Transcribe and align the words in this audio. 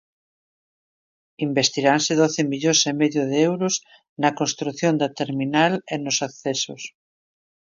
Investiranse 1.47 2.11
doce 2.21 2.41
millóns 2.51 2.81
e 2.91 2.93
medio 3.01 3.23
de 3.29 3.37
euros 3.49 3.73
na 4.21 4.31
construción 4.39 4.93
da 5.01 5.13
terminal 5.19 5.73
e 5.93 5.95
nos 6.03 6.17
accesos. 6.27 6.81